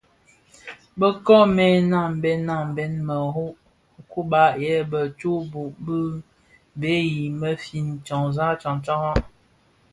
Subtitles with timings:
[0.99, 3.45] Bë nkoomèn nnabsèn nabsèn bero
[4.11, 5.99] kōba yè bë tsōō bōō bi
[6.79, 8.23] bhee i mefye tsaň
[8.83, 9.19] tsaňraň.